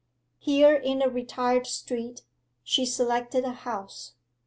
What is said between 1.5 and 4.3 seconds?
street, she selected a house.